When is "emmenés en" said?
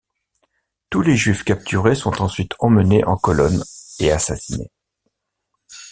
2.57-3.17